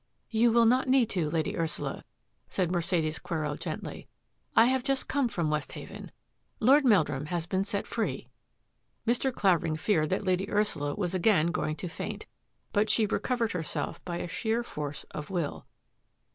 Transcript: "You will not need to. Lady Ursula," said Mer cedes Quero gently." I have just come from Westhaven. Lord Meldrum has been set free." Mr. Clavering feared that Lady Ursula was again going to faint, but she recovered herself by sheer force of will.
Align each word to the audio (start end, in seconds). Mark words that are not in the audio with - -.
"You 0.31 0.51
will 0.51 0.65
not 0.65 0.87
need 0.87 1.11
to. 1.11 1.29
Lady 1.29 1.55
Ursula," 1.55 2.03
said 2.49 2.71
Mer 2.71 2.81
cedes 2.81 3.19
Quero 3.19 3.55
gently." 3.55 4.07
I 4.55 4.65
have 4.65 4.81
just 4.83 5.07
come 5.07 5.27
from 5.27 5.51
Westhaven. 5.51 6.09
Lord 6.59 6.85
Meldrum 6.85 7.27
has 7.27 7.45
been 7.45 7.63
set 7.63 7.85
free." 7.85 8.27
Mr. 9.05 9.31
Clavering 9.31 9.75
feared 9.75 10.09
that 10.09 10.25
Lady 10.25 10.49
Ursula 10.49 10.95
was 10.95 11.13
again 11.13 11.51
going 11.51 11.75
to 11.75 11.87
faint, 11.87 12.25
but 12.73 12.89
she 12.89 13.05
recovered 13.05 13.51
herself 13.51 14.03
by 14.03 14.25
sheer 14.25 14.63
force 14.63 15.03
of 15.11 15.29
will. 15.29 15.67